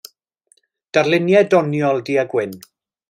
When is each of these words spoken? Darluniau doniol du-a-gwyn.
Darluniau 0.97 1.43
doniol 1.51 2.03
du-a-gwyn. 2.09 2.57